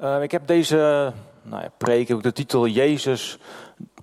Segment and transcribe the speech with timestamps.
[0.00, 1.12] Uh, ik heb deze
[1.42, 3.38] nou ja, preek ik de titel Jezus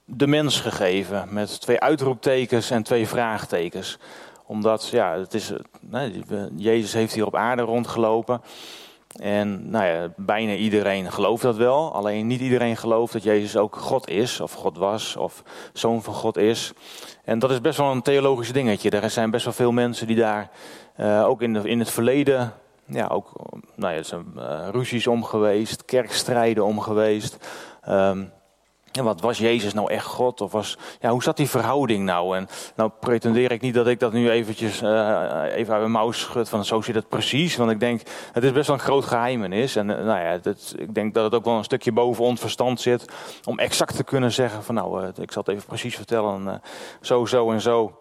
[0.06, 1.28] de mens gegeven.
[1.30, 3.98] Met twee uitroeptekens en twee vraagtekens.
[4.46, 5.54] Omdat, ja, het is,
[6.56, 8.42] Jezus heeft hier op aarde rondgelopen.
[9.16, 11.94] En nou ja, bijna iedereen gelooft dat wel.
[11.94, 16.14] Alleen niet iedereen gelooft dat Jezus ook God is, of God was, of zoon van
[16.14, 16.74] God is.
[17.24, 18.90] En dat is best wel een theologisch dingetje.
[18.90, 20.50] Er zijn best wel veel mensen die daar
[21.00, 22.54] uh, ook in, de, in het verleden
[22.92, 23.32] ja, ook
[23.76, 27.38] nou ja, er zijn uh, ruzies om geweest, kerkstrijden om geweest.
[27.90, 28.32] Um,
[28.92, 30.42] en wat was Jezus nou echt God?
[30.42, 32.38] Of was, ja, hoe zat die verhouding nou?
[32.38, 36.12] En nou pretendeer ik niet dat ik dat nu eventjes uh, even uit mijn mouw
[36.12, 37.56] schud van zo zit het precies.
[37.56, 38.02] Want ik denk,
[38.32, 39.76] het is best wel een groot geheimenis.
[39.76, 42.40] En uh, nou ja, het, ik denk dat het ook wel een stukje boven ons
[42.40, 43.06] verstand zit.
[43.46, 46.62] Om exact te kunnen zeggen van nou, ik zal het even precies vertellen.
[47.02, 48.00] zo, zo en zo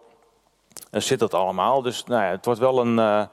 [0.91, 1.81] zit dat allemaal.
[1.81, 3.29] Dus nou ja, het wordt wel een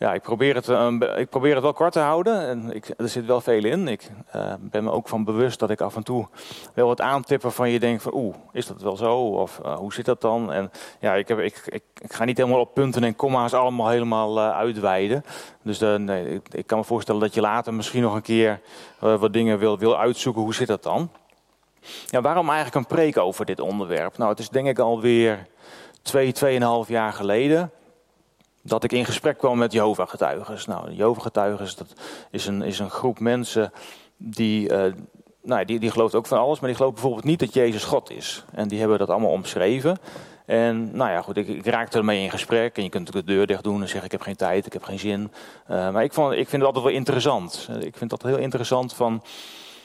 [0.00, 2.48] ja, ik probeer, het, uh, ik probeer het wel kort te houden.
[2.48, 3.88] En ik, er zit wel veel in.
[3.88, 6.28] Ik uh, ben me ook van bewust dat ik af en toe
[6.74, 9.16] wel wat aantippen van je denkt van oeh, is dat wel zo?
[9.16, 10.52] Of uh, hoe zit dat dan?
[10.52, 14.40] En ja, ik, heb, ik, ik, ga niet helemaal op punten en komma's allemaal helemaal
[14.40, 15.24] uitweiden.
[15.62, 18.60] Dus nee, ik, ik, kan me voorstellen dat je later misschien nog een keer
[18.98, 20.42] wat dingen wil, wil uitzoeken.
[20.42, 21.10] Hoe zit dat dan?
[22.06, 24.18] Ja, waarom eigenlijk een preek over dit onderwerp?
[24.18, 25.46] Nou, het is denk ik alweer
[26.02, 27.70] twee, tweeënhalf jaar geleden
[28.62, 30.58] dat ik in gesprek kwam met Jehovah-getuigen.
[30.66, 31.92] Nou, Jehovah-getuigen dat
[32.30, 33.72] is een, is een groep mensen
[34.16, 34.92] die, uh,
[35.42, 38.10] nou, die, die gelooft ook van alles, maar die gelooft bijvoorbeeld niet dat Jezus God
[38.10, 38.44] is.
[38.52, 39.98] En die hebben dat allemaal omschreven.
[40.46, 42.76] En nou ja, goed, ik, ik raakte ermee in gesprek.
[42.76, 44.82] En je kunt de deur dicht doen en zeggen: Ik heb geen tijd, ik heb
[44.82, 45.32] geen zin.
[45.70, 47.68] Uh, maar ik, vond, ik vind het altijd wel interessant.
[47.80, 49.22] Ik vind dat heel interessant van.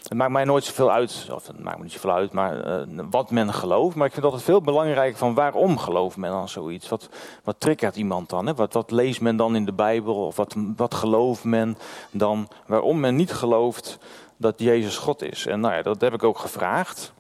[0.08, 3.06] Het maakt mij nooit zoveel uit, of het maakt me niet zoveel uit, maar uh,
[3.10, 3.96] wat men gelooft.
[3.96, 6.90] Maar ik vind altijd veel belangrijker van waarom gelooft men dan zoiets?
[6.90, 7.10] Wat,
[7.44, 8.46] wat triggert iemand dan?
[8.46, 8.54] Hè?
[8.54, 10.16] Wat, wat leest men dan in de Bijbel?
[10.16, 11.78] Of wat, wat gelooft men
[12.12, 12.48] dan?
[12.66, 13.98] Waarom men niet gelooft
[14.38, 15.46] dat Jezus God is?
[15.46, 17.14] En nou ja, dat heb ik ook gevraagd.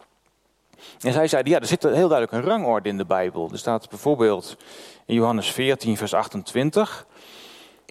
[0.99, 3.49] En zij zeiden, ja, er zit heel duidelijk een rangorde in de Bijbel.
[3.51, 4.57] Er staat bijvoorbeeld
[5.05, 7.05] in Johannes 14, vers 28...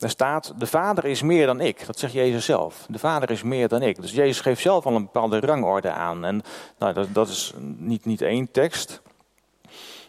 [0.05, 1.87] Daar staat, de Vader is meer dan ik.
[1.87, 2.87] Dat zegt Jezus zelf.
[2.89, 4.01] De Vader is meer dan ik.
[4.01, 6.25] Dus Jezus geeft zelf al een bepaalde rangorde aan.
[6.25, 6.43] En
[6.79, 9.03] nou, dat, is niet, niet één tekst.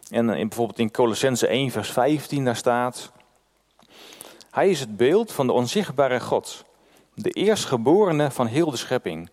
[0.09, 3.11] En in, bijvoorbeeld in Colossense 1 vers 15 daar staat...
[4.51, 6.65] Hij is het beeld van de onzichtbare God.
[7.13, 9.29] De eerstgeborene van heel de schepping.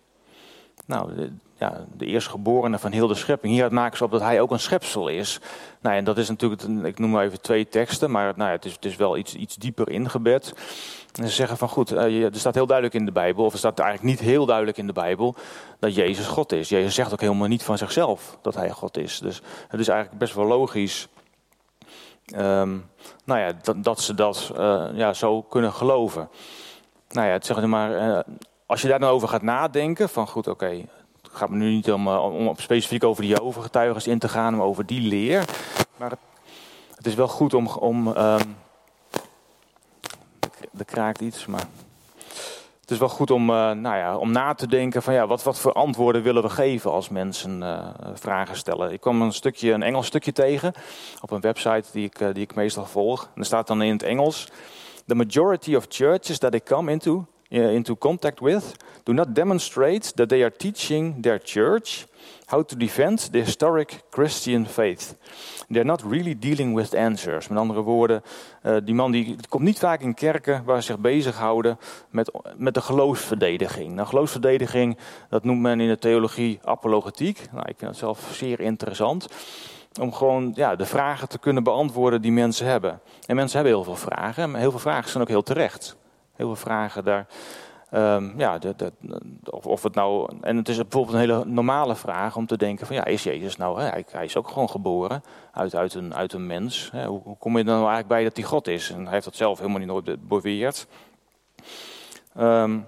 [0.85, 3.51] Nou, ja, de eerstgeborene van heel de schepping.
[3.53, 5.39] Hieruit maken ze op dat hij ook een schepsel is.
[5.81, 8.73] Nou, en dat is natuurlijk, ik noem maar even twee teksten, maar nou het, is,
[8.73, 10.53] het is wel iets, iets dieper ingebed.
[11.13, 13.57] En ze zeggen van goed, eh, er staat heel duidelijk in de Bijbel, of er
[13.57, 15.35] staat eigenlijk niet heel duidelijk in de Bijbel,
[15.79, 16.69] dat Jezus God is.
[16.69, 19.19] Jezus zegt ook helemaal niet van zichzelf dat hij God is.
[19.19, 21.07] Dus het is eigenlijk best wel logisch
[22.35, 22.89] um,
[23.25, 26.29] nou ja, dat, dat ze dat uh, ja, zo kunnen geloven.
[27.09, 28.19] Nou ja, zeg maar, uh,
[28.65, 30.85] als je daar dan over gaat nadenken, van goed, oké,
[31.21, 34.55] het gaat me nu niet om, eh, om specifiek over die overgetuigen in te gaan,
[34.55, 35.45] maar over die leer.
[35.97, 36.11] Maar
[36.95, 37.67] het, is wel goed om.
[37.67, 38.55] om um,
[40.77, 41.67] er kraakt iets, maar.
[42.81, 45.43] Het is wel goed om, uh, nou ja, om na te denken van ja, wat,
[45.43, 48.91] wat voor antwoorden willen we geven als mensen uh, vragen stellen.
[48.91, 50.73] Ik kwam een stukje, een Engels stukje tegen
[51.21, 53.23] op een website die ik, die ik meestal volg.
[53.23, 54.47] En er staat dan in het Engels:
[55.07, 57.25] The majority of churches that I come into
[57.61, 62.05] into contact with do not demonstrate that they are teaching their church
[62.45, 65.15] how to defend the historic Christian faith.
[65.69, 67.47] They're not really dealing with answers.
[67.47, 68.21] Met andere woorden,
[68.63, 71.77] uh, die man die komt niet vaak in kerken waar ze zich bezighouden
[72.09, 73.93] met, met de geloofsverdediging.
[73.93, 74.97] Nou, geloofsverdediging,
[75.29, 77.41] dat noemt men in de theologie apologetiek.
[77.51, 79.27] Nou, ik vind dat zelf zeer interessant.
[79.99, 83.01] Om gewoon ja, de vragen te kunnen beantwoorden die mensen hebben.
[83.25, 85.95] En mensen hebben heel veel vragen, maar heel veel vragen zijn ook heel terecht.
[86.35, 87.27] Heel veel vragen daar.
[87.93, 88.59] Um, ja,
[89.43, 90.37] of, of, het nou.
[90.41, 93.57] En het is bijvoorbeeld een hele normale vraag om te denken: van ja, is Jezus
[93.57, 93.81] nou.
[93.81, 96.89] Hè, hij, is ook gewoon geboren uit, uit, een, uit een mens.
[96.91, 98.89] Hè, hoe, hoe, kom je dan nou eigenlijk bij dat hij God is?
[98.89, 100.87] En hij heeft dat zelf helemaal niet nooit beweerd.
[102.39, 102.87] Um,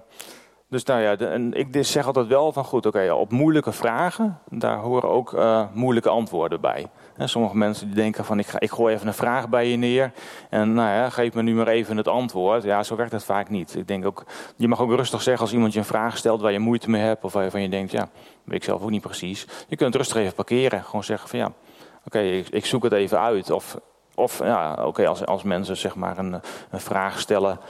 [0.68, 4.78] dus nou ja, en ik zeg altijd wel van goed, oké, op moeilijke vragen, daar
[4.78, 6.86] horen ook uh, moeilijke antwoorden bij.
[7.16, 9.76] En sommige mensen die denken van ik, ga, ik gooi even een vraag bij je
[9.76, 10.12] neer
[10.50, 12.62] en nou ja, geef me nu maar even het antwoord.
[12.62, 13.76] Ja, zo werkt het vaak niet.
[13.76, 14.24] Ik denk ook,
[14.56, 17.02] je mag ook rustig zeggen als iemand je een vraag stelt waar je moeite mee
[17.02, 18.08] hebt of waarvan je denkt, ja,
[18.44, 19.46] weet ik zelf ook niet precies.
[19.68, 21.52] Je kunt rustig even parkeren, gewoon zeggen van ja,
[22.04, 23.50] oké, ik, ik, zoek het even uit.
[23.50, 23.78] Of,
[24.14, 26.40] of ja, oké, als, als mensen zeg maar een,
[26.70, 27.60] een vraag stellen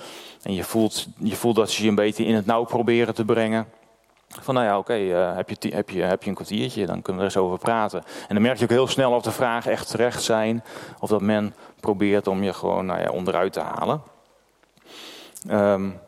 [0.42, 3.25] en je voelt, je voelt dat ze je een beetje in het nauw proberen te
[3.25, 3.66] brengen.
[4.40, 7.22] Van nou ja, oké, uh, heb, je, heb, je, heb je een kwartiertje, dan kunnen
[7.22, 8.02] we er eens over praten.
[8.28, 10.64] En dan merk je ook heel snel of de vragen echt terecht zijn.
[11.00, 14.02] Of dat men probeert om je gewoon nou ja, onderuit te halen.
[15.50, 16.00] Um,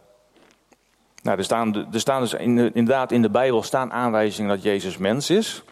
[1.23, 4.97] Nou, er staan, staan dus in de, inderdaad in de Bijbel staan aanwijzingen dat Jezus
[4.97, 5.63] mens is.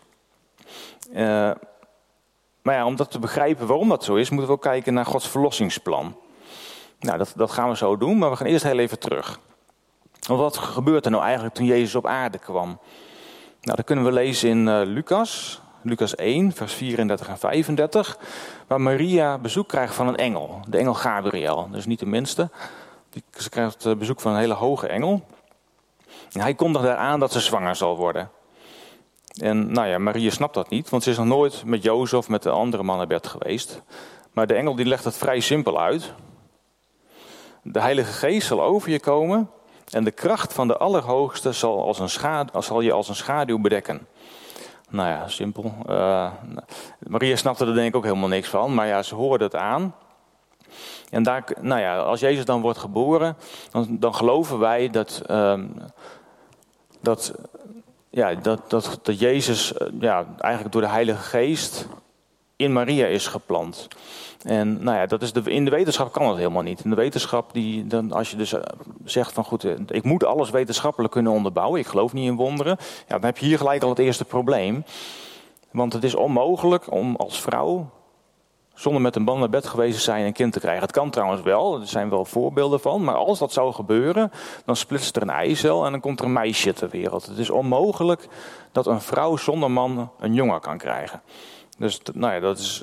[1.12, 1.50] Uh,
[2.62, 5.06] maar ja, om dat te begrijpen waarom dat zo is, moeten we ook kijken naar
[5.06, 6.16] Gods verlossingsplan.
[7.00, 9.38] Nou, dat, dat gaan we zo doen, maar we gaan eerst heel even terug.
[10.26, 12.78] Wat gebeurt er nou eigenlijk toen Jezus op aarde kwam?
[13.60, 18.18] Nou, dat kunnen we lezen in uh, Lucas, Lucas 1, vers 34 en 35,
[18.66, 21.68] waar Maria bezoek krijgt van een engel, de engel Gabriel.
[21.70, 22.50] Dus niet de minste.
[23.30, 25.26] Ze krijgt eh, bezoek van een hele hoge engel.
[26.32, 28.30] En hij kondigt daar aan dat ze zwanger zal worden.
[29.40, 32.42] En nou ja, Maria snapt dat niet, want ze is nog nooit met Jozef met
[32.42, 33.82] de andere man naar bed geweest.
[34.32, 36.12] Maar de engel die legt het vrij simpel uit.
[37.62, 39.50] De Heilige Geest zal over je komen
[39.90, 44.06] en de kracht van de Allerhoogste zal, als een je als een schaduw bedekken.
[44.88, 45.74] Nou ja, simpel.
[45.88, 46.30] Uh,
[46.98, 49.94] Maria snapte er denk ik ook helemaal niks van, maar ja, ze hoorde het aan.
[51.10, 53.36] En daar, nou ja, als Jezus dan wordt geboren,
[53.70, 55.62] dan, dan geloven wij dat, uh,
[57.00, 57.34] dat
[58.16, 61.86] ja, dat, dat, dat Jezus eh, ja, eigenlijk door de Heilige Geest
[62.56, 63.88] in Maria is geplant.
[64.42, 66.84] En nou ja, dat is de, in de wetenschap kan dat helemaal niet.
[66.84, 68.62] In de wetenschap, die, dan, als je dus eh,
[69.04, 72.76] zegt van goed, eh, ik moet alles wetenschappelijk kunnen onderbouwen, ik geloof niet in wonderen,
[72.80, 74.84] ja, dan heb je hier gelijk al het eerste probleem.
[75.70, 77.90] Want het is onmogelijk om als vrouw
[78.74, 80.82] zonder met een man naar bed geweest zijn een kind te krijgen.
[80.82, 83.04] Het kan trouwens wel, er zijn wel voorbeelden van.
[83.04, 84.32] Maar als dat zou gebeuren,
[84.64, 87.26] dan splitst er een eicel en dan komt er een meisje ter wereld.
[87.26, 88.28] Het is onmogelijk
[88.72, 91.22] dat een vrouw zonder man een jongen kan krijgen.
[91.76, 92.82] Dus nou ja, dat is.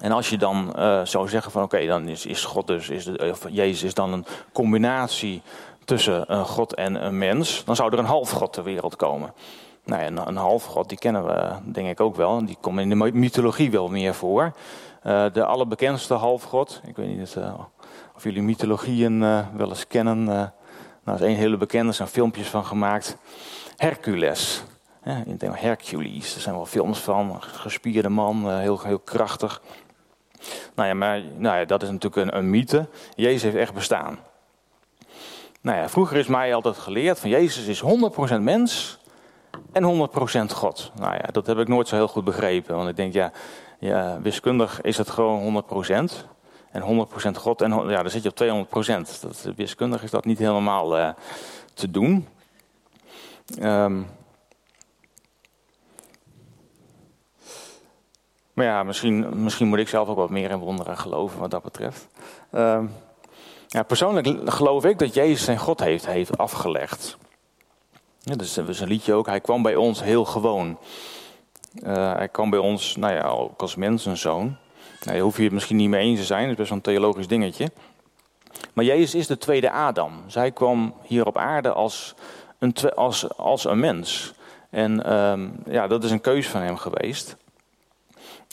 [0.00, 3.04] En als je dan uh, zou zeggen van oké, dan is, is God dus, is
[3.04, 5.42] de, of Jezus is dan een combinatie
[5.84, 9.34] tussen een God en een mens, dan zou er een halfgod ter wereld komen.
[9.84, 12.46] Nou ja, een, een halfgod, die kennen we denk ik ook wel.
[12.46, 14.52] Die komt in de mythologie wel meer voor.
[15.06, 17.54] Uh, de allerbekendste halfgod, ik weet niet uh,
[18.16, 19.20] of jullie mythologieën
[19.56, 20.24] wel eens kennen.
[21.04, 23.16] nou, is een hele bekende, er zijn filmpjes van gemaakt.
[23.76, 24.62] Hercules.
[25.04, 27.42] In het Engels Hercules, er zijn wel films van.
[27.42, 29.62] Gespierde man, heel, heel krachtig.
[30.74, 32.88] Nou ja, maar nou ja, dat is natuurlijk een, een mythe.
[33.14, 34.18] Jezus heeft echt bestaan.
[35.60, 37.82] Nou ja, vroeger is mij altijd geleerd van Jezus is
[38.36, 38.98] 100% mens
[39.72, 40.08] en
[40.50, 40.92] 100% God.
[40.94, 42.76] Nou ja, dat heb ik nooit zo heel goed begrepen.
[42.76, 43.32] Want ik denk, ja,
[43.78, 45.64] ja, wiskundig is het gewoon
[46.10, 46.30] 100%.
[46.70, 47.62] En 100% God.
[47.62, 49.20] En ja, dan zit je op 200%.
[49.20, 51.08] Dat, wiskundig is dat niet helemaal uh,
[51.74, 52.28] te doen.
[53.62, 54.06] Um,
[58.62, 61.62] maar ja, misschien, misschien moet ik zelf ook wat meer in wonderen geloven wat dat
[61.62, 62.08] betreft.
[62.52, 62.94] Um,
[63.68, 67.16] ja, persoonlijk geloof ik dat Jezus zijn God heeft, heeft afgelegd.
[68.20, 69.26] Dus dat is een liedje ook.
[69.26, 70.78] Hij kwam bij ons heel gewoon.
[71.74, 74.56] Uh, hij kwam bij ons, nou ja, ook als mens een zoon.
[75.04, 76.78] Nou, je hoeft je het misschien niet mee eens te zijn, dat is best wel
[76.78, 77.70] een theologisch dingetje.
[78.72, 80.12] Maar Jezus is de tweede Adam.
[80.26, 82.14] Zij kwam hier op aarde als
[82.58, 84.32] een, als, als een mens.
[84.70, 87.36] En um, ja, dat is een keus van hem geweest.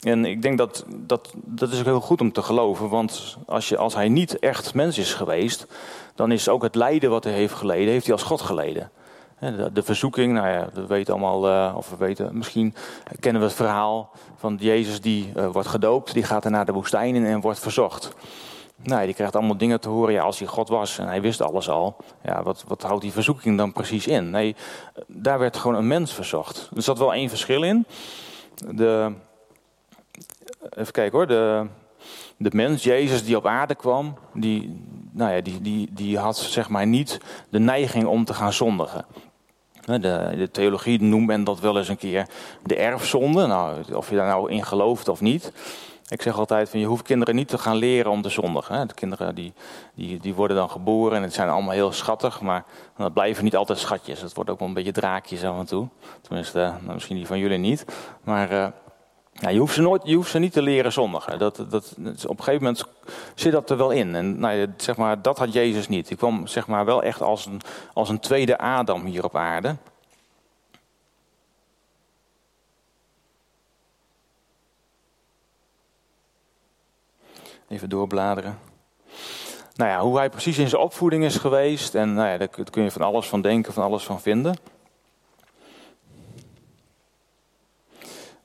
[0.00, 2.88] En ik denk dat, dat dat is ook heel goed om te geloven.
[2.88, 5.66] Want als, je, als hij niet echt mens is geweest,
[6.14, 8.90] dan is ook het lijden wat hij heeft geleden, heeft hij als God geleden.
[9.72, 12.74] De, verzoeking, nou ja, we weten allemaal, uh, of we weten, misschien
[13.20, 16.72] kennen we het verhaal van Jezus die uh, wordt gedoopt, die gaat er naar de
[16.72, 18.14] woestijn in en wordt verzocht.
[18.82, 20.12] Nou, die krijgt allemaal dingen te horen.
[20.12, 23.12] Ja, als hij God was en hij wist alles al, ja, wat, wat houdt die
[23.12, 24.30] verzoeking dan precies in?
[24.30, 24.56] Nee,
[25.06, 26.70] daar werd gewoon een mens verzocht.
[26.76, 27.86] Er zat wel één verschil in.
[28.54, 29.12] De,
[30.68, 31.66] even kijken hoor, de,
[32.36, 36.68] de mens, Jezus die op aarde kwam, die, nou ja, die, die, die had zeg
[36.68, 39.04] maar niet de neiging om te gaan zondigen.
[39.84, 40.00] De,
[40.36, 42.26] de, theologie noemt men dat wel eens een keer
[42.62, 43.46] de erfzonde.
[43.46, 45.52] Nou, of je daar nou in gelooft of niet.
[46.08, 48.88] Ik zeg altijd van je hoeft kinderen niet te gaan leren om te zondigen.
[48.88, 49.52] De kinderen die,
[49.94, 52.40] die, die worden dan geboren en het zijn allemaal heel schattig.
[52.40, 52.64] Maar
[52.96, 54.20] dat blijven niet altijd schatjes.
[54.20, 55.88] Het wordt ook wel een beetje draakjes af en toe.
[56.20, 57.84] Tenminste, nou, misschien die van jullie niet.
[58.24, 58.66] Maar uh,
[59.48, 61.38] je, hoeft ze nooit, je hoeft ze niet te leren zondigen.
[61.38, 61.94] Dat, dat,
[62.26, 62.84] op een gegeven moment
[63.34, 64.14] zit dat er wel in.
[64.14, 66.08] En nou, zeg maar, dat had Jezus niet.
[66.08, 67.60] Hij kwam zeg maar, wel echt als een,
[67.92, 69.76] als een tweede Adam hier op aarde.
[77.68, 78.58] Even doorbladeren.
[79.74, 81.94] Nou ja, hoe hij precies in zijn opvoeding is geweest.
[81.94, 84.54] En nou ja, daar kun je van alles van denken, van alles van vinden.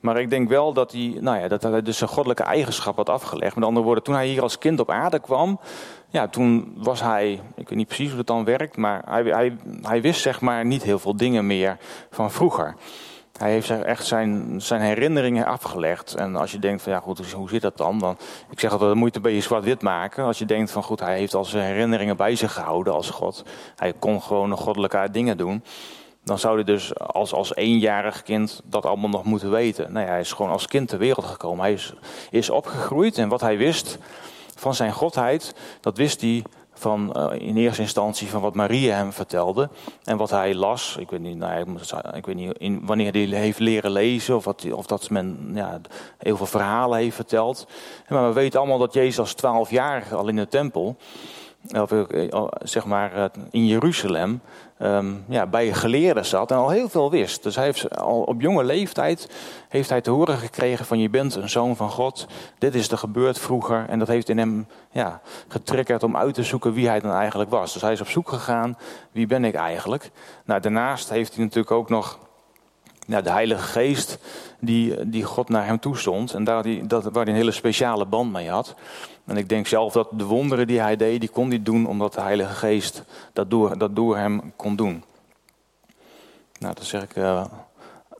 [0.05, 3.09] Maar ik denk wel dat hij, nou ja, dat hij dus zijn goddelijke eigenschap had
[3.09, 3.55] afgelegd.
[3.55, 5.59] Met andere woorden, toen hij hier als kind op aarde kwam,
[6.09, 9.57] ja, toen was hij, ik weet niet precies hoe dat dan werkt, maar hij, hij,
[9.81, 11.77] hij wist zeg maar niet heel veel dingen meer
[12.09, 12.75] van vroeger.
[13.37, 16.15] hij heeft echt zijn, zijn herinneringen afgelegd.
[16.15, 17.99] En als je denkt van ja goed, hoe zit dat dan?
[17.99, 18.17] dan
[18.49, 20.23] ik zeg altijd, dan moet je een zwart-wit maken.
[20.23, 23.43] Als je denkt van goed, hij heeft al zijn herinneringen bij zich gehouden als God.
[23.75, 25.63] Hij kon gewoon goddelijke dingen doen.
[26.25, 29.91] Dan zou hij dus als, als eenjarig kind dat allemaal nog moeten weten.
[29.93, 31.63] Nou ja, hij is gewoon als kind ter wereld gekomen.
[31.63, 31.93] Hij is,
[32.29, 33.97] is opgegroeid en wat hij wist
[34.55, 39.13] van zijn godheid, dat wist hij van uh, in eerste instantie van wat Maria hem
[39.13, 39.69] vertelde
[40.03, 40.95] en wat hij las.
[40.99, 41.77] Ik weet niet, nou,
[42.13, 45.81] ik weet niet in, wanneer hij heeft leren lezen of, wat, of dat men ja,
[46.17, 47.67] heel veel verhalen heeft verteld.
[48.09, 50.97] Maar we weten allemaal dat Jezus als twaalf jaar al in de tempel,
[51.73, 54.41] of, eh, zeg maar eh, in Jeruzalem,
[54.79, 57.43] um, ja, bij geleerden zat en al heel veel wist.
[57.43, 59.29] Dus hij heeft al op jonge leeftijd
[59.69, 62.27] heeft hij te horen gekregen van je bent een zoon van God.
[62.57, 66.43] Dit is er gebeurd vroeger en dat heeft in hem ja, getriggerd om uit te
[66.43, 67.73] zoeken wie hij dan eigenlijk was.
[67.73, 68.77] Dus hij is op zoek gegaan,
[69.11, 70.11] wie ben ik eigenlijk?
[70.45, 72.19] Nou, daarnaast heeft hij natuurlijk ook nog
[73.05, 74.17] ja, de Heilige Geest
[74.59, 76.33] die, die God naar hem toestond.
[76.33, 78.75] En daar die, dat, waar hij een hele speciale band mee had.
[79.25, 82.13] En ik denk zelf dat de wonderen die hij deed, die kon hij doen omdat
[82.13, 85.03] de Heilige Geest dat door, dat door hem kon doen.
[86.59, 87.45] Nou, dat zeg ik uh,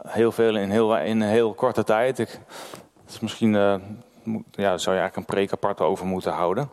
[0.07, 2.19] heel veel in heel, in een heel korte tijd.
[2.19, 2.39] Ik,
[3.07, 3.75] is misschien uh,
[4.51, 6.69] ja, zou je eigenlijk een preek apart over moeten houden.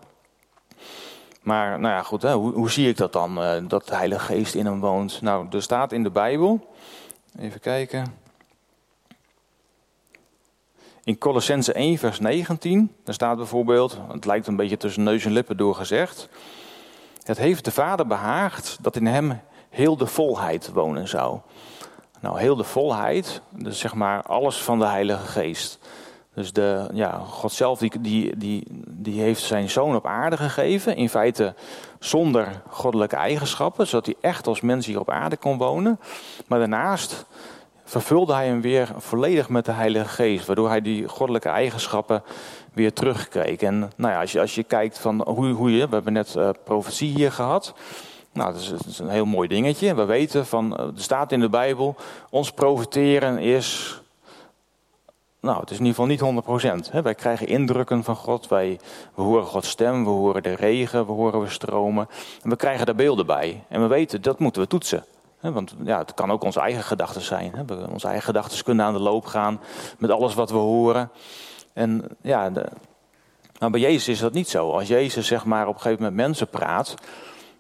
[1.43, 4.25] Maar nou ja, goed, hè, hoe, hoe zie ik dat dan, uh, dat de Heilige
[4.25, 5.23] Geest in hem woont?
[5.23, 6.72] Nou, er staat in de Bijbel,
[7.39, 8.15] even kijken.
[11.05, 15.33] In Colossense 1, vers 19, daar staat bijvoorbeeld, het lijkt een beetje tussen neus en
[15.33, 16.29] lippen doorgezegd.
[17.23, 21.39] Het heeft de Vader behaagd dat in hem heel de volheid wonen zou.
[22.21, 25.79] Nou, heel de volheid, dus zeg maar alles van de Heilige Geest.
[26.35, 30.97] Dus de, ja, God zelf die, die, die, die heeft zijn zoon op aarde gegeven.
[30.97, 31.55] In feite
[31.99, 36.01] zonder goddelijke eigenschappen, zodat hij echt als mens hier op aarde kon wonen.
[36.47, 37.27] Maar daarnaast
[37.85, 42.23] vervulde hij hem weer volledig met de Heilige Geest, waardoor hij die goddelijke eigenschappen
[42.73, 43.61] weer terugkreeg.
[43.61, 46.35] En nou ja, als je, als je kijkt van hoe, hoe je, we hebben net
[46.39, 47.75] uh, profetie hier gehad.
[48.33, 49.95] Nou, dat is, een heel mooi dingetje.
[49.95, 51.97] We weten van, eh, er staat in de Bijbel,
[52.31, 54.01] ons profeteren is,
[55.43, 56.93] nou, het is in ieder geval niet 100%.
[56.93, 57.03] Hè.
[57.03, 58.81] Wij krijgen indrukken van God, wij,
[59.15, 62.09] we horen Gods stem, we horen de regen, we horen we stromen.
[62.43, 63.65] En we krijgen daar beelden bij.
[63.69, 65.05] En we weten, dat moeten we toetsen.
[65.41, 67.67] Want ja, het kan ook onze eigen gedachten zijn.
[67.91, 69.61] Onze eigen gedachten kunnen aan de loop gaan
[69.99, 71.11] met alles wat we horen.
[71.73, 72.69] En ja, de,
[73.59, 74.71] maar bij Jezus is dat niet zo.
[74.71, 76.95] Als Jezus zeg maar op een gegeven moment mensen praat,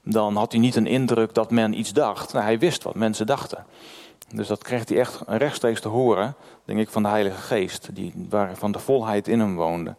[0.02, 2.32] dan had hij niet een indruk dat men iets dacht.
[2.32, 3.64] Nou, hij wist wat mensen dachten.
[4.32, 6.34] Dus dat kreeg hij echt rechtstreeks te horen,
[6.64, 9.94] denk ik, van de Heilige Geest, die, waar van de volheid in hem woonde.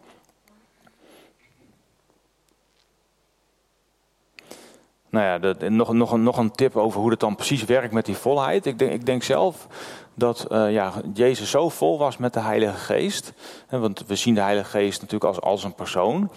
[5.10, 8.16] Nou ja, nog, nog, nog een tip over hoe het dan precies werkt met die
[8.16, 8.66] volheid.
[8.66, 9.68] Ik denk, ik denk zelf
[10.14, 13.34] dat uh, ja, Jezus zo vol was met de Heilige Geest.
[13.68, 16.32] Hè, want we zien de Heilige Geest natuurlijk als, als een persoon.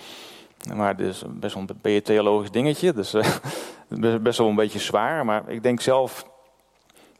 [0.75, 2.93] Maar is best wel een theologisch dingetje.
[2.93, 3.15] Dus
[3.88, 5.25] uh, best wel een beetje zwaar.
[5.25, 6.26] Maar ik denk zelf.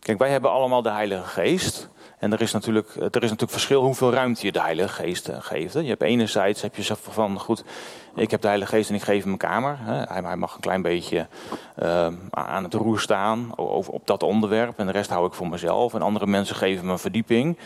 [0.07, 1.89] Kijk, wij hebben allemaal de Heilige Geest.
[2.19, 5.37] En er is, natuurlijk, er is natuurlijk verschil hoeveel ruimte je de Heilige Geest eh,
[5.41, 5.73] geeft.
[5.73, 7.65] Je hebt enerzijds heb je van goed,
[8.17, 9.79] ik heb de Heilige Geest en ik geef hem een kamer.
[10.09, 11.27] Hij mag een klein beetje
[11.83, 14.79] uh, aan het roer staan op dat onderwerp.
[14.79, 15.95] En de rest hou ik voor mezelf.
[15.95, 17.59] En andere mensen geven me een verdieping.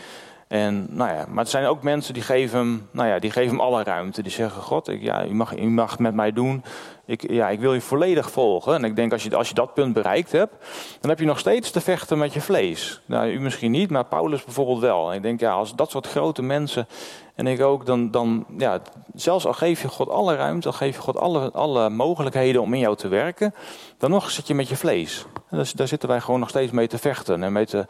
[0.51, 3.49] En, nou ja, maar er zijn ook mensen die geven hem, nou ja, die geven
[3.49, 4.21] hem alle ruimte.
[4.21, 6.63] Die zeggen, God, ik, ja, u, mag, u mag met mij doen.
[7.05, 8.73] Ik, ja, ik wil je volledig volgen.
[8.73, 10.55] En ik denk, als je, als je dat punt bereikt hebt,
[10.99, 13.01] dan heb je nog steeds te vechten met je vlees.
[13.05, 15.09] Nou, u misschien niet, maar Paulus bijvoorbeeld wel.
[15.09, 16.87] En ik denk, ja, als dat soort grote mensen,
[17.35, 18.81] en ik ook, dan, dan ja,
[19.13, 22.73] zelfs al geef je God alle ruimte, al geef je God alle, alle mogelijkheden om
[22.73, 23.53] in jou te werken,
[23.97, 25.25] dan nog zit je met je vlees.
[25.49, 27.43] Dus daar zitten wij gewoon nog steeds mee te vechten.
[27.43, 27.85] En mee te,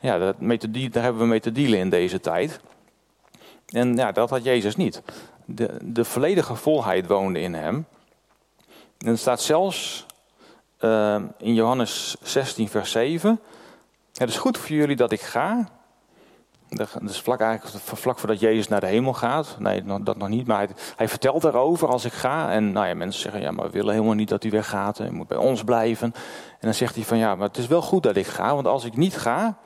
[0.00, 2.60] ja, mee te, daar hebben we mee te dealen in deze tijd.
[3.66, 5.02] En ja, dat had Jezus niet.
[5.44, 7.86] De, de volledige volheid woonde in hem.
[8.98, 10.06] En er staat zelfs
[10.80, 13.40] uh, in Johannes 16, vers 7.
[14.12, 15.68] Het is goed voor jullie dat ik ga.
[16.68, 19.56] Is vlak, eigenlijk, vlak voordat Jezus naar de hemel gaat.
[19.58, 20.46] Nee, dat nog niet.
[20.46, 22.50] Maar hij, hij vertelt daarover als ik ga.
[22.50, 24.98] En nou ja, mensen zeggen, ja, maar we willen helemaal niet dat hij weggaat.
[24.98, 26.12] Hij moet bij ons blijven.
[26.50, 28.54] En dan zegt hij van, ja, maar het is wel goed dat ik ga.
[28.54, 29.58] Want als ik niet ga,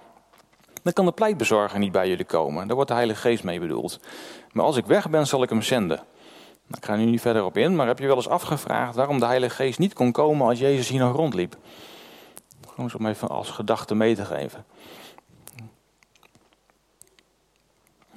[0.82, 2.66] dan kan de pleitbezorger niet bij jullie komen.
[2.66, 4.00] Daar wordt de Heilige Geest mee bedoeld.
[4.52, 5.96] Maar als ik weg ben, zal ik hem zenden.
[6.66, 9.18] Nou, ik ga nu niet verder op in, maar heb je wel eens afgevraagd waarom
[9.18, 11.56] de Heilige Geest niet kon komen als Jezus hier nog rondliep?
[12.68, 14.64] Gewoon om even als gedachte mee te geven.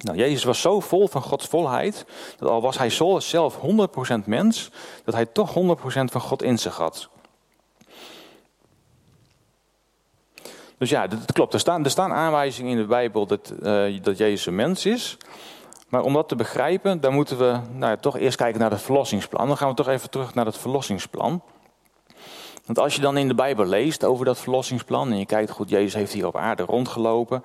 [0.04, 2.06] Nou, Jezus was zo vol van Gods volheid,
[2.38, 3.60] dat al was hij zelf 100%
[4.24, 4.70] mens,
[5.04, 5.54] dat hij toch 100%
[6.04, 7.08] van God in zich had.
[10.78, 11.54] Dus ja, dat, klopt.
[11.54, 15.16] Er staan, er staan aanwijzingen in de Bijbel dat, uh, dat Jezus een mens is.
[15.88, 19.46] Maar om dat te begrijpen, dan moeten we nou, toch eerst kijken naar het verlossingsplan.
[19.46, 21.42] Dan gaan we toch even terug naar het verlossingsplan.
[22.64, 25.70] Want als je dan in de Bijbel leest over dat verlossingsplan en je kijkt goed,
[25.70, 27.44] Jezus heeft hier op aarde rondgelopen.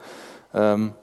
[0.54, 0.96] Um,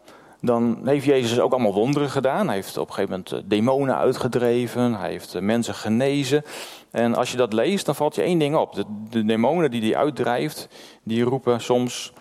[0.47, 2.47] dan heeft Jezus ook allemaal wonderen gedaan.
[2.47, 4.95] Hij heeft op een gegeven moment eh, demonen uitgedreven.
[4.95, 6.45] Hij heeft eh, mensen genezen.
[6.91, 8.75] En als je dat leest, dan valt je één ding op.
[8.75, 10.69] De, de demonen die hij uitdrijft,
[11.03, 12.13] die roepen soms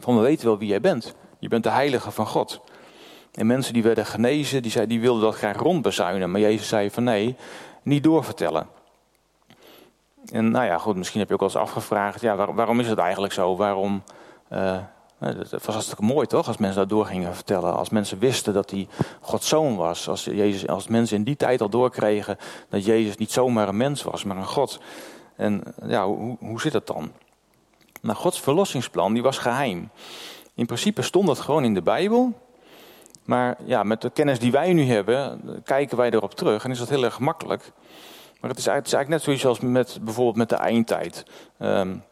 [0.00, 1.14] van we weten wel wie jij bent.
[1.38, 2.60] Je bent de heilige van God.
[3.32, 6.30] En mensen die werden genezen, die, zei, die wilden dat graag rondbezuinen.
[6.30, 7.36] Maar Jezus zei van nee,
[7.82, 8.66] niet doorvertellen.
[10.32, 12.98] En nou ja, goed, misschien heb je ook wel eens afgevraagd, ja, waarom is het
[12.98, 13.56] eigenlijk zo?
[13.56, 14.02] Waarom,
[14.52, 14.76] uh,
[15.22, 17.76] het was hartstikke mooi toch, als mensen dat door gingen vertellen.
[17.76, 18.88] Als mensen wisten dat hij
[19.20, 20.08] Gods zoon was.
[20.08, 22.38] Als, Jezus, als mensen in die tijd al doorkregen
[22.68, 24.80] dat Jezus niet zomaar een mens was, maar een God.
[25.36, 27.12] En ja, hoe, hoe zit dat dan?
[28.00, 29.90] Nou, Gods verlossingsplan, die was geheim.
[30.54, 32.32] In principe stond dat gewoon in de Bijbel.
[33.24, 36.78] Maar ja, met de kennis die wij nu hebben, kijken wij erop terug en is
[36.78, 37.72] dat heel erg makkelijk.
[38.40, 41.24] Maar het is eigenlijk, net zoiets als met, bijvoorbeeld met de eindtijd.
[41.58, 42.02] Um,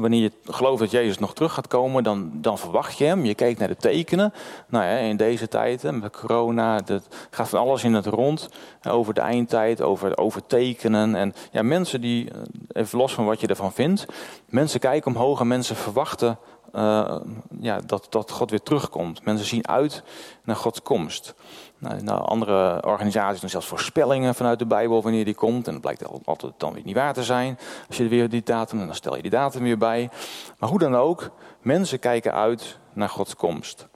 [0.00, 3.24] wanneer je gelooft dat Jezus nog terug gaat komen, dan, dan verwacht je hem.
[3.24, 4.32] Je kijkt naar de tekenen.
[4.68, 8.48] Nou ja, in deze tijd, met corona, dat gaat van alles in het rond.
[8.88, 11.14] Over de eindtijd, over, over tekenen.
[11.14, 12.36] En ja, mensen die, eh,
[12.82, 14.06] even los van wat je ervan vindt,
[14.46, 16.38] mensen kijken omhoog en mensen verwachten
[16.74, 17.16] uh,
[17.60, 19.24] ja, dat, dat God weer terugkomt.
[19.24, 20.02] Mensen zien uit
[20.44, 21.34] naar Gods komst.
[21.82, 25.66] Nou, nou, andere organisaties doen zelfs voorspellingen vanuit de Bijbel wanneer die komt.
[25.66, 27.58] En dat blijkt altijd dan weer niet waar te zijn.
[27.88, 30.10] Als je weer die datum, dan stel je die datum weer bij.
[30.58, 33.88] Maar hoe dan ook, mensen kijken uit naar Gods komst.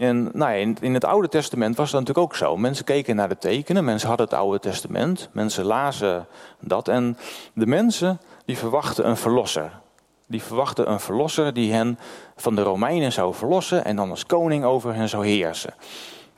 [0.00, 2.56] En nou ja, in, in, het Oude Testament was dat natuurlijk ook zo.
[2.56, 6.26] Mensen keken naar de tekenen, mensen hadden het Oude Testament, mensen lazen
[6.60, 6.88] dat.
[6.88, 7.16] En
[7.54, 9.80] de mensen die verwachten een verlosser.
[10.26, 11.98] Die verwachten een verlosser die hen
[12.36, 15.74] van de Romeinen zou verlossen en dan als koning over hen zou heersen.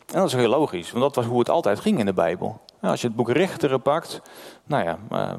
[0.06, 2.60] En dat is heel logisch, want dat was hoe het altijd ging in de Bijbel.
[2.80, 4.20] als je het boek Richteren pakt,
[4.64, 5.32] nou ja, uh,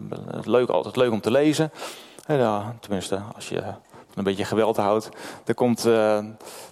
[0.43, 1.71] leuk, altijd leuk om te lezen.
[2.79, 3.63] Tenminste, als je
[4.17, 5.09] een beetje geweld houdt.
[5.45, 6.17] Er, komt, uh,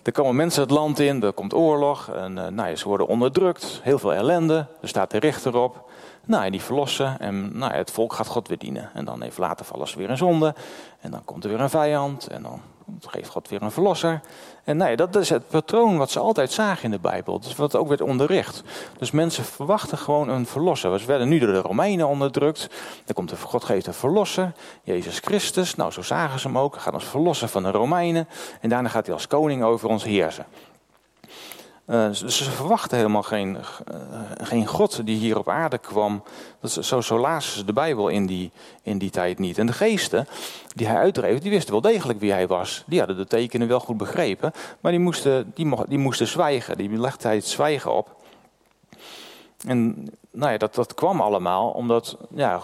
[0.03, 2.09] er komen mensen het land in, er komt oorlog.
[2.09, 4.67] En, uh, nou ze worden onderdrukt, heel veel ellende.
[4.81, 5.89] Er staat de richter op.
[6.25, 8.89] Nou, en die verlossen en nou, het volk gaat God weer dienen.
[8.93, 10.55] En dan even later vallen ze weer in zonde.
[11.01, 12.61] En dan komt er weer een vijand en dan
[12.99, 14.21] geeft God weer een verlosser.
[14.63, 17.39] En nee, dat is het patroon wat ze altijd zagen in de Bijbel.
[17.39, 18.63] Dus wat ook werd onderricht.
[18.97, 20.91] Dus mensen verwachten gewoon een verlosser.
[20.91, 22.69] We werden nu door de Romeinen onderdrukt.
[23.05, 25.75] Dan komt God geeft een verlosser, Jezus Christus.
[25.75, 26.73] Nou, zo zagen ze hem ook.
[26.73, 28.27] Hij gaat ons verlossen van de Romeinen.
[28.61, 30.45] En daarna gaat hij als koning over ons heersen.
[31.85, 33.97] Dus ze verwachten helemaal geen, uh,
[34.37, 36.23] geen God die hier op aarde kwam.
[36.59, 38.51] Dat zo, zo lazen ze de Bijbel in die,
[38.83, 39.57] in die tijd niet.
[39.57, 40.27] En de geesten
[40.75, 42.83] die hij uitdreef, die wisten wel degelijk wie hij was.
[42.87, 44.51] Die hadden de tekenen wel goed begrepen.
[44.79, 46.77] Maar die moesten, die, mocht, die moesten zwijgen.
[46.77, 48.15] Die legde hij het zwijgen op.
[49.67, 52.61] En nou ja, dat, dat kwam allemaal omdat ja,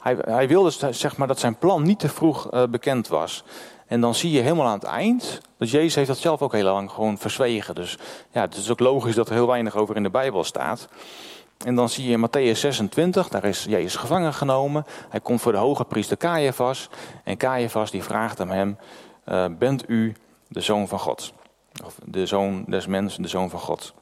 [0.00, 3.44] hij, hij wilde zeg maar, dat zijn plan niet te vroeg uh, bekend was.
[3.86, 6.64] En dan zie je helemaal aan het eind, dat Jezus heeft dat zelf ook heel
[6.64, 7.74] lang gewoon verzwegen.
[7.74, 7.98] Dus
[8.32, 10.88] ja, het is ook logisch dat er heel weinig over in de Bijbel staat.
[11.64, 14.84] En dan zie je in Matthäus 26, daar is Jezus gevangen genomen.
[15.08, 16.88] Hij komt voor de hoge priester Caiaphas.
[17.24, 18.78] En Caiaphas die vraagt aan hem,
[19.28, 20.14] uh, bent u
[20.48, 21.32] de zoon van God?
[21.84, 23.94] Of de zoon des mensen, de zoon van God.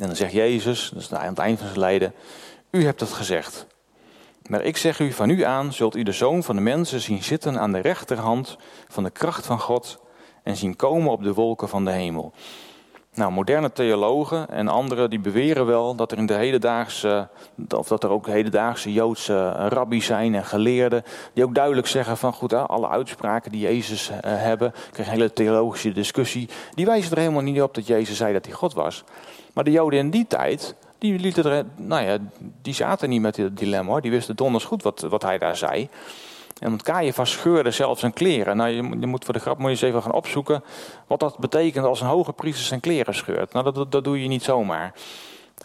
[0.00, 2.14] En dan zegt Jezus, dat is aan het eind van zijn lijden,
[2.70, 3.66] u hebt het gezegd.
[4.48, 7.22] Maar ik zeg u, van nu aan zult u de zoon van de mensen zien
[7.22, 8.56] zitten aan de rechterhand
[8.88, 10.00] van de kracht van God
[10.42, 12.32] en zien komen op de wolken van de hemel.
[13.14, 17.28] Nou, moderne theologen en anderen die beweren wel dat er in de hedendaagse,
[17.76, 21.02] of dat er ook hedendaagse Joodse rabbies zijn en geleerden,
[21.32, 25.32] die ook duidelijk zeggen van goed, alle uitspraken die Jezus uh, hebben, kreeg een hele
[25.32, 29.04] theologische discussie, die wijzen er helemaal niet op dat Jezus zei dat hij God was.
[29.52, 30.74] Maar de Joden in die tijd,
[31.10, 32.18] die, lieten er, nou ja,
[32.62, 34.00] die zaten niet met dit dilemma hoor.
[34.00, 35.88] Die wisten donders goed wat, wat hij daar zei.
[36.58, 38.56] En want Caiaphas scheurde zelfs zijn kleren.
[38.56, 40.64] Nou, je, moet voor de grap moet je even gaan opzoeken
[41.06, 43.52] wat dat betekent als een hoge priester zijn kleren scheurt.
[43.52, 44.92] Nou, dat, dat doe je niet zomaar.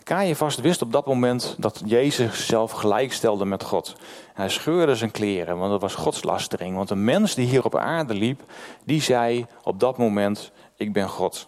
[0.03, 3.95] Caiaphas wist op dat moment dat Jezus zichzelf gelijkstelde met God.
[4.33, 6.75] Hij scheurde zijn kleren, want dat was godslastering.
[6.75, 8.41] Want een mens die hier op aarde liep,
[8.83, 11.45] die zei op dat moment, ik ben God.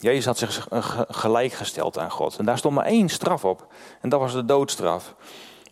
[0.00, 0.68] Jezus had zich
[1.08, 2.38] gelijkgesteld aan God.
[2.38, 3.66] En daar stond maar één straf op.
[4.00, 5.14] En dat was de doodstraf.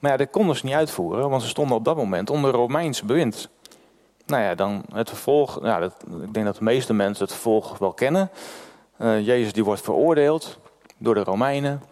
[0.01, 3.03] Maar ja, dat konden ze niet uitvoeren, want ze stonden op dat moment onder Romeins
[3.03, 3.49] bewind.
[4.27, 5.59] Nou ja, dan het vervolg.
[5.63, 8.31] Ja, dat, ik denk dat de meeste mensen het vervolg wel kennen.
[8.99, 10.59] Uh, Jezus die wordt veroordeeld
[10.97, 11.83] door de Romeinen.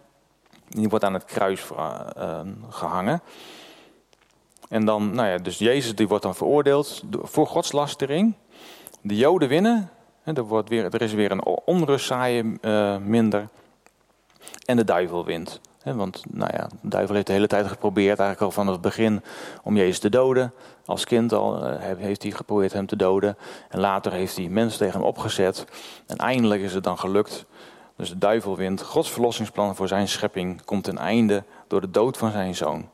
[0.69, 3.21] Die wordt aan het kruis uh, gehangen.
[4.69, 8.33] En dan, nou ja, dus Jezus die wordt dan veroordeeld voor godslastering.
[9.01, 9.89] De Joden winnen.
[10.35, 13.47] Er, wordt weer, er is weer een onrustzaaien uh, minder.
[14.65, 15.61] En de duivel wint.
[15.83, 19.23] Want nou ja, de duivel heeft de hele tijd geprobeerd, eigenlijk al van het begin,
[19.63, 20.53] om Jezus te doden.
[20.85, 23.37] Als kind al uh, heeft hij geprobeerd hem te doden.
[23.69, 25.65] En later heeft hij mensen tegen hem opgezet.
[26.07, 27.45] En eindelijk is het dan gelukt.
[27.95, 28.81] Dus de duivel wint.
[28.81, 32.89] Gods verlossingsplan voor zijn schepping komt ten einde door de dood van zijn zoon.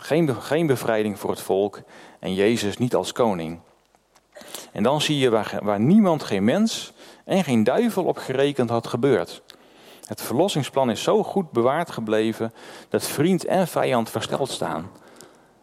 [0.00, 1.80] Geen, geen bevrijding voor het volk
[2.18, 3.60] en Jezus niet als koning.
[4.72, 6.92] En dan zie je waar, waar niemand, geen mens
[7.24, 9.42] en geen duivel op gerekend had gebeurd.
[10.04, 12.52] Het verlossingsplan is zo goed bewaard gebleven
[12.88, 14.90] dat vriend en vijand versteld staan.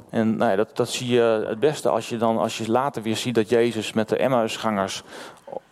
[0.10, 3.02] En nou ja, dat, dat zie je het beste als je, dan, als je later
[3.02, 5.04] weer ziet dat Jezus met de Emmausgangers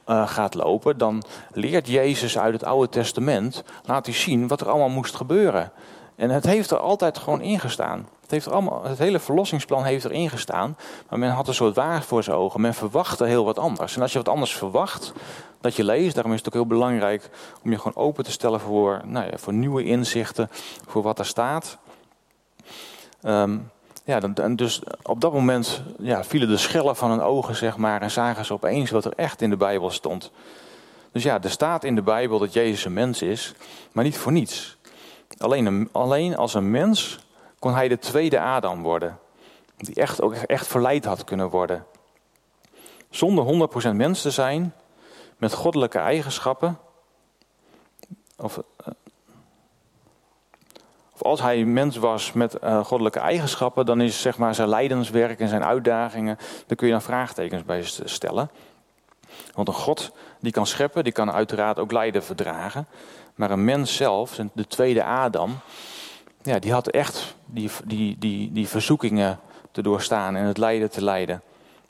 [0.09, 0.97] uh, gaat lopen.
[0.97, 5.71] Dan leert Jezus uit het Oude Testament, laat hij zien wat er allemaal moest gebeuren.
[6.15, 8.07] En het heeft er altijd gewoon ingestaan.
[8.29, 10.77] Het, heeft allemaal, het hele verlossingsplan heeft erin gestaan.
[11.09, 12.61] Maar men had een soort waar voor zijn ogen.
[12.61, 13.95] Men verwachtte heel wat anders.
[13.95, 15.13] En als je wat anders verwacht,
[15.61, 16.13] dat je leest.
[16.13, 17.29] Daarom is het ook heel belangrijk
[17.63, 20.49] om je gewoon open te stellen voor, nou ja, voor nieuwe inzichten.
[20.87, 21.77] Voor wat er staat.
[23.21, 23.71] Um,
[24.03, 28.01] ja, dan, dus op dat moment ja, vielen de schellen van hun ogen, zeg maar,
[28.01, 30.31] en zagen ze opeens wat er echt in de Bijbel stond.
[31.11, 33.53] Dus ja, er staat in de Bijbel dat Jezus een mens is,
[33.91, 34.77] maar niet voor niets.
[35.37, 37.19] Alleen, alleen als een mens
[37.59, 39.19] kon hij de tweede Adam worden.
[39.77, 41.85] Die echt, ook echt verleid had kunnen worden.
[43.09, 44.73] Zonder 100% mens te zijn,
[45.37, 46.79] met goddelijke eigenschappen.
[48.37, 48.87] Of, eh,
[51.13, 55.39] of als hij mens was met uh, goddelijke eigenschappen, dan is zeg maar zijn lijdenswerk
[55.39, 58.49] en zijn uitdagingen, daar kun je dan vraagtekens bij stellen.
[59.53, 62.87] Want een God die kan scheppen, die kan uiteraard ook lijden verdragen.
[63.35, 65.59] Maar een mens zelf, de tweede Adam,
[66.41, 69.39] ja, die had echt die, die, die, die verzoekingen
[69.71, 71.41] te doorstaan en het lijden te lijden.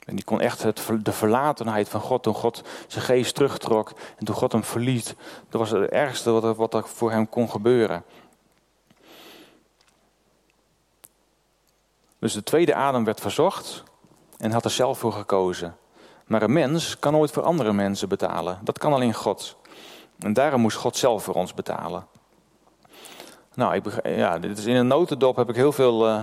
[0.06, 4.24] En die kon echt het, de verlatenheid van God, toen God zijn geest terugtrok en
[4.24, 5.14] toen God hem verliet,
[5.48, 8.04] dat was het ergste wat er, wat er voor hem kon gebeuren.
[12.18, 13.82] Dus de tweede Adam werd verzocht
[14.38, 15.76] en had er zelf voor gekozen.
[16.26, 18.58] Maar een mens kan nooit voor andere mensen betalen.
[18.62, 19.56] Dat kan alleen God.
[20.18, 22.06] En daarom moest God zelf voor ons betalen.
[23.54, 26.22] Nou, ik, ja, dit is in een notendop heb ik heel veel uh,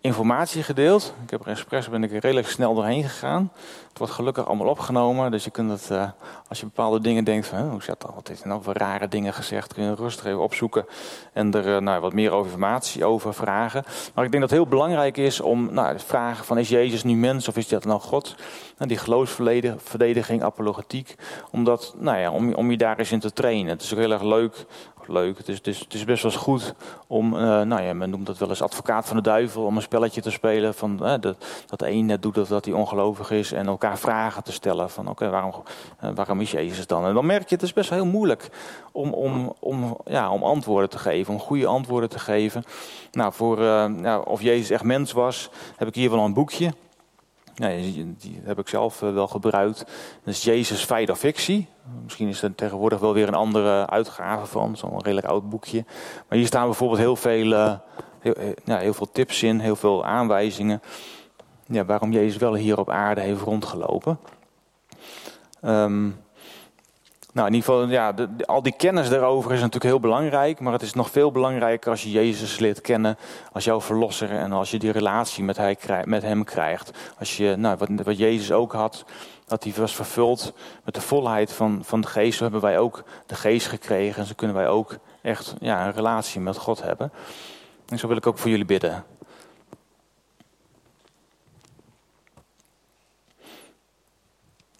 [0.00, 1.14] informatie gedeeld.
[1.24, 3.52] Ik heb er expres ben ik er redelijk snel doorheen gegaan.
[3.88, 6.08] Het wordt gelukkig allemaal opgenomen, dus je kunt het, uh,
[6.48, 9.32] als je bepaalde dingen denkt van, hoe zit dat, wat hij nou voor rare dingen
[9.32, 10.86] gezegd, kun je rustig even opzoeken
[11.32, 13.84] en er uh, nou, wat meer informatie over vragen.
[14.14, 17.14] Maar ik denk dat het heel belangrijk is om nou, vragen van, is Jezus nu
[17.14, 18.34] mens of is dat nou God?
[18.78, 21.14] Nou, die geloofsverdediging, apologetiek,
[21.50, 23.72] omdat, nou ja, om, om je daar eens in te trainen.
[23.72, 24.66] Het is ook heel erg leuk
[25.08, 25.38] leuk.
[25.38, 26.74] Het is, het is, het is best wel eens goed
[27.06, 29.82] om, uh, nou ja, men noemt dat wel eens advocaat van de duivel, om een
[29.82, 33.30] spelletje te spelen van uh, dat, dat de een net doet dat, dat hij ongelovig
[33.30, 35.52] is en elkaar vragen te stellen van oké, waarom,
[36.04, 37.06] uh, waarom is Jezus dan?
[37.06, 38.48] En dan merk je, het is best wel heel moeilijk
[38.92, 42.64] om, om, om, ja, om antwoorden te geven, om goede antwoorden te geven.
[43.12, 43.58] Nou, voor
[43.90, 46.72] nou, of Jezus echt mens was, heb ik hier wel een boekje.
[47.56, 49.78] Nee, die heb ik zelf eh, wel gebruikt.
[50.24, 51.68] Dat is Jezus feit of fictie.
[52.02, 55.84] Misschien is er tegenwoordig wel weer een andere uitgave van, zo'n redelijk oud boekje.
[56.28, 57.74] Maar hier staan bijvoorbeeld heel veel, uh,
[58.18, 60.82] heel, ja, heel veel tips in, heel veel aanwijzingen.
[61.66, 64.18] Ja, waarom Jezus wel hier op aarde heeft rondgelopen.
[65.62, 66.16] Um,
[67.36, 70.60] nou, in ieder geval, ja, al die kennis daarover is natuurlijk heel belangrijk.
[70.60, 73.18] Maar het is nog veel belangrijker als je Jezus leert kennen
[73.52, 74.30] als jouw verlosser.
[74.30, 76.90] En als je die relatie met, hij, met hem krijgt.
[77.18, 79.04] Als je, nou, wat, wat Jezus ook had,
[79.46, 80.52] dat hij was vervuld
[80.84, 82.36] met de volheid van, van de geest.
[82.36, 84.20] Zo hebben wij ook de geest gekregen.
[84.20, 87.12] En zo kunnen wij ook echt ja, een relatie met God hebben.
[87.88, 89.04] En zo wil ik ook voor jullie bidden.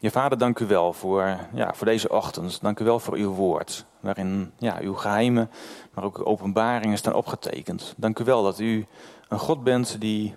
[0.07, 2.61] Je vader, dank u wel voor, ja, voor deze ochtend.
[2.61, 5.51] Dank u wel voor uw woord, waarin ja, uw geheimen,
[5.95, 7.95] maar ook openbaringen staan opgetekend.
[7.97, 8.87] Dank u wel dat u
[9.29, 10.35] een God bent die,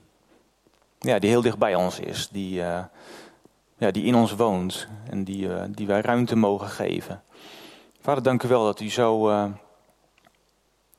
[1.00, 2.80] ja, die heel dicht bij ons is, die, uh,
[3.78, 7.24] ja, die in ons woont en die, uh, die wij ruimte mogen geven.
[8.02, 9.46] Vader, dank u wel dat u zo, uh,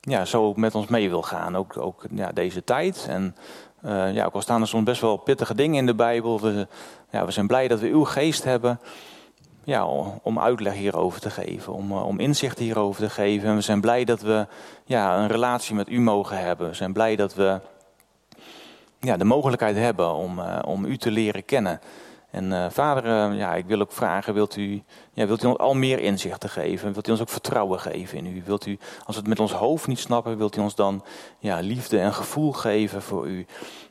[0.01, 3.05] ja, zo met ons mee wil gaan, ook, ook ja, deze tijd.
[3.09, 3.35] En
[3.85, 6.39] uh, ja, ook al staan er soms best wel pittige dingen in de Bijbel.
[6.39, 6.67] We,
[7.09, 8.79] ja, we zijn blij dat we uw geest hebben
[9.63, 9.85] ja,
[10.21, 13.49] om uitleg hierover te geven, om, uh, om inzicht hierover te geven.
[13.49, 14.47] En we zijn blij dat we
[14.85, 16.67] ja, een relatie met u mogen hebben.
[16.69, 17.59] We zijn blij dat we
[18.99, 21.79] ja, de mogelijkheid hebben om, uh, om u te leren kennen.
[22.31, 25.57] En uh, vader, uh, ja, ik wil ook vragen, wilt u, ja, wilt u ons
[25.57, 26.93] al meer inzichten geven?
[26.93, 28.43] Wilt u ons ook vertrouwen geven in u?
[28.45, 31.03] Wilt u, als we het met ons hoofd niet snappen, wilt u ons dan
[31.39, 33.45] ja, liefde en gevoel geven voor u?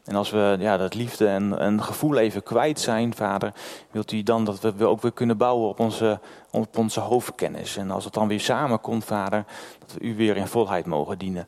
[0.05, 3.53] En als we ja, dat liefde en, en gevoel even kwijt zijn, vader,
[3.91, 7.77] wilt u dan dat we ook weer kunnen bouwen op onze, op onze hoofdkennis?
[7.77, 9.45] En als het dan weer samenkomt, vader,
[9.79, 11.47] dat we u weer in volheid mogen dienen.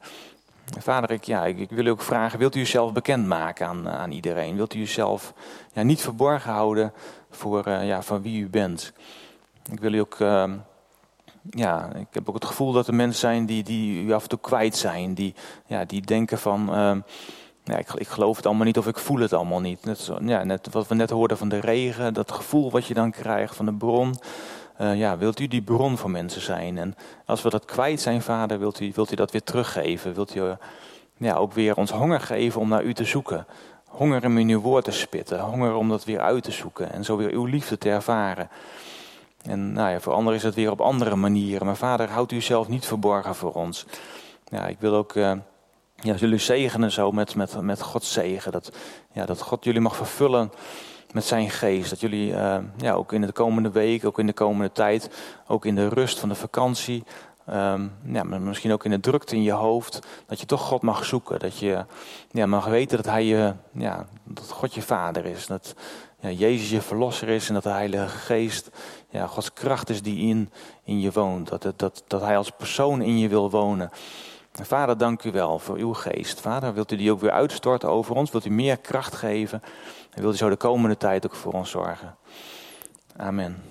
[0.79, 4.57] Vader, ik, ja, ik, wil u ook vragen, wilt u uzelf bekendmaken aan, aan iedereen?
[4.57, 5.33] Wilt u uzelf
[5.73, 6.93] ja, niet verborgen houden
[7.31, 8.93] voor, uh, ja, van wie u bent?
[9.71, 10.53] Ik wil u ook, uh,
[11.51, 14.29] ja, ik heb ook het gevoel dat er mensen zijn die, die u af en
[14.29, 15.15] toe kwijt zijn.
[15.15, 15.35] Die,
[15.67, 16.97] ja, die denken van, uh,
[17.65, 19.85] ja, ik, ik, geloof het allemaal niet of ik voel het allemaal niet.
[19.85, 22.95] Net, zo, ja, net wat we net hoorden van de regen, dat gevoel wat je
[22.95, 24.15] dan krijgt van de bron.
[24.83, 26.79] Uh, ja, wilt u die bron voor mensen zijn?
[26.79, 26.95] En
[27.27, 30.15] als we dat kwijt zijn, vader, wilt u, wilt u dat weer teruggeven?
[30.15, 30.53] Wilt u uh,
[31.17, 33.47] ja, ook weer ons honger geven om naar u te zoeken?
[33.89, 35.41] Honger om in uw woord te spitten.
[35.41, 36.93] Honger om dat weer uit te zoeken.
[36.93, 38.49] En zo weer uw liefde te ervaren.
[39.43, 41.67] En nou ja, voor anderen is het weer op andere manieren.
[41.67, 43.87] Maar vader, houdt u zelf niet verborgen voor ons.
[44.49, 45.15] Ja, ik wil ook...
[45.15, 45.33] Uh,
[45.97, 48.53] ja, jullie zegenen zo met, met, met Gods zegen.
[48.53, 48.73] Dat,
[49.13, 50.53] ja, dat God jullie mag vervullen
[51.13, 51.91] met zijn geest.
[51.91, 55.11] Dat jullie uh, ja, ook in de komende week, ook in de komende tijd,
[55.47, 57.05] ook in de rust van de vakantie,
[57.51, 61.05] um, ja, misschien ook in de drukte in je hoofd, dat je toch God mag
[61.05, 61.39] zoeken.
[61.39, 61.85] Dat je
[62.31, 65.47] ja, mag weten dat, hij je, ja, dat God je vader is.
[65.47, 65.75] Dat
[66.21, 68.71] ja, Jezus je verlosser is en dat de Heilige Geest
[69.11, 70.51] ja, Gods kracht is die in,
[70.85, 71.49] in je woont.
[71.49, 73.91] Dat, dat, dat hij als persoon in je wil wonen.
[74.53, 76.41] Vader, dank u wel voor uw geest.
[76.41, 78.31] Vader, wilt u die ook weer uitstorten over ons?
[78.31, 79.63] Wilt u meer kracht geven?
[80.15, 82.17] Wilt u zo de komende tijd ook voor ons zorgen?
[83.17, 83.63] Amen.